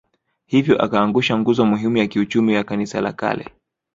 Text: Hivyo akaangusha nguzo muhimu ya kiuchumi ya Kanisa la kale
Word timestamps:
Hivyo 0.45 0.81
akaangusha 0.83 1.37
nguzo 1.39 1.65
muhimu 1.65 1.97
ya 1.97 2.07
kiuchumi 2.07 2.53
ya 2.53 2.63
Kanisa 2.63 3.01
la 3.01 3.13
kale 3.13 3.49